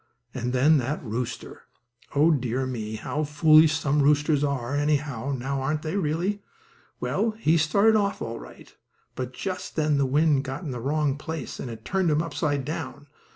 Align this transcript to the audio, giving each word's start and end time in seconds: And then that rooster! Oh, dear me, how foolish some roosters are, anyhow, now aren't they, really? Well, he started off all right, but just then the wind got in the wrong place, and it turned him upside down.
And 0.33 0.51
then 0.51 0.79
that 0.79 1.03
rooster! 1.03 1.61
Oh, 2.15 2.31
dear 2.31 2.65
me, 2.65 2.95
how 2.95 3.23
foolish 3.23 3.77
some 3.77 4.01
roosters 4.01 4.43
are, 4.43 4.75
anyhow, 4.75 5.31
now 5.37 5.61
aren't 5.61 5.83
they, 5.83 5.95
really? 5.95 6.41
Well, 6.99 7.35
he 7.37 7.55
started 7.55 7.95
off 7.95 8.19
all 8.19 8.39
right, 8.39 8.75
but 9.13 9.31
just 9.31 9.75
then 9.75 9.99
the 9.99 10.07
wind 10.07 10.43
got 10.43 10.63
in 10.63 10.71
the 10.71 10.79
wrong 10.79 11.19
place, 11.19 11.59
and 11.59 11.69
it 11.69 11.85
turned 11.85 12.09
him 12.09 12.19
upside 12.19 12.65
down. 12.65 13.09